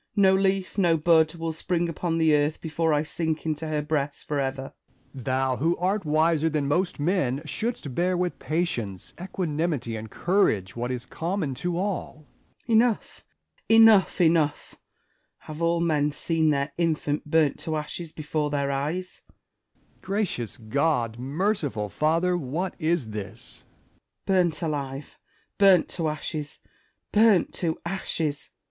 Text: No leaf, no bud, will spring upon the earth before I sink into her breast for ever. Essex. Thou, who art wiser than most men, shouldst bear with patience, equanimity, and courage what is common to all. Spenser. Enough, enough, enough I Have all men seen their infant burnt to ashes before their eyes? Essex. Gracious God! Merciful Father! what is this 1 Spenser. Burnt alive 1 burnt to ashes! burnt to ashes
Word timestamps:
No 0.15 0.33
leaf, 0.33 0.79
no 0.79 0.97
bud, 0.97 1.35
will 1.35 1.53
spring 1.53 1.87
upon 1.87 2.17
the 2.17 2.33
earth 2.33 2.59
before 2.59 2.91
I 2.91 3.03
sink 3.03 3.45
into 3.45 3.67
her 3.67 3.83
breast 3.83 4.25
for 4.27 4.39
ever. 4.39 4.73
Essex. 5.11 5.25
Thou, 5.25 5.57
who 5.57 5.77
art 5.77 6.05
wiser 6.05 6.49
than 6.49 6.67
most 6.67 6.99
men, 6.99 7.43
shouldst 7.45 7.93
bear 7.93 8.17
with 8.17 8.39
patience, 8.39 9.13
equanimity, 9.21 9.95
and 9.95 10.09
courage 10.09 10.75
what 10.75 10.89
is 10.89 11.05
common 11.05 11.53
to 11.53 11.77
all. 11.77 12.25
Spenser. 12.63 12.67
Enough, 12.73 13.25
enough, 13.69 14.19
enough 14.21 14.75
I 14.75 15.45
Have 15.45 15.61
all 15.61 15.79
men 15.81 16.11
seen 16.11 16.49
their 16.49 16.71
infant 16.79 17.29
burnt 17.29 17.59
to 17.59 17.75
ashes 17.77 18.11
before 18.11 18.49
their 18.49 18.71
eyes? 18.71 19.21
Essex. 19.21 19.83
Gracious 20.01 20.57
God! 20.57 21.19
Merciful 21.19 21.89
Father! 21.89 22.35
what 22.35 22.73
is 22.79 23.09
this 23.11 23.65
1 24.25 24.51
Spenser. 24.51 24.61
Burnt 24.61 24.61
alive 24.63 25.19
1 25.59 25.59
burnt 25.59 25.89
to 25.89 26.07
ashes! 26.09 26.59
burnt 27.11 27.53
to 27.53 27.77
ashes 27.85 28.49